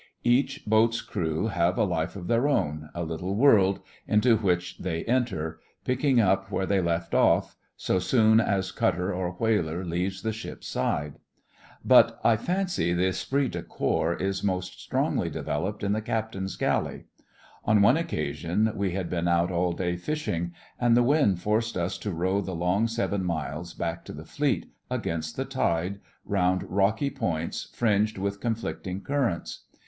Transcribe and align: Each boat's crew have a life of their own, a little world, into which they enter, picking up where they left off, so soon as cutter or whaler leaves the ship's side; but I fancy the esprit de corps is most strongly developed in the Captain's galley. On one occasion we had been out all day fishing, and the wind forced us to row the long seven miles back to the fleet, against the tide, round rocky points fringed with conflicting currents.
Each 0.23 0.65
boat's 0.65 0.99
crew 0.99 1.45
have 1.45 1.77
a 1.77 1.83
life 1.83 2.15
of 2.15 2.25
their 2.25 2.47
own, 2.47 2.89
a 2.95 3.03
little 3.03 3.35
world, 3.35 3.81
into 4.07 4.35
which 4.35 4.79
they 4.79 5.03
enter, 5.03 5.59
picking 5.85 6.19
up 6.19 6.49
where 6.49 6.65
they 6.65 6.81
left 6.81 7.13
off, 7.13 7.55
so 7.77 7.99
soon 7.99 8.39
as 8.39 8.71
cutter 8.71 9.13
or 9.13 9.33
whaler 9.33 9.85
leaves 9.85 10.23
the 10.23 10.33
ship's 10.33 10.65
side; 10.67 11.19
but 11.85 12.19
I 12.23 12.35
fancy 12.35 12.95
the 12.95 13.05
esprit 13.09 13.49
de 13.49 13.61
corps 13.61 14.15
is 14.15 14.43
most 14.43 14.79
strongly 14.81 15.29
developed 15.29 15.83
in 15.83 15.91
the 15.91 16.01
Captain's 16.01 16.55
galley. 16.55 17.03
On 17.63 17.83
one 17.83 17.95
occasion 17.95 18.71
we 18.75 18.93
had 18.93 19.07
been 19.07 19.27
out 19.27 19.51
all 19.51 19.71
day 19.71 19.97
fishing, 19.97 20.51
and 20.79 20.97
the 20.97 21.03
wind 21.03 21.43
forced 21.43 21.77
us 21.77 21.99
to 21.99 22.09
row 22.09 22.41
the 22.41 22.55
long 22.55 22.87
seven 22.87 23.23
miles 23.23 23.75
back 23.75 24.03
to 24.05 24.13
the 24.13 24.25
fleet, 24.25 24.67
against 24.89 25.35
the 25.35 25.45
tide, 25.45 25.99
round 26.25 26.63
rocky 26.63 27.11
points 27.11 27.69
fringed 27.75 28.17
with 28.17 28.41
conflicting 28.41 29.01
currents. 29.01 29.65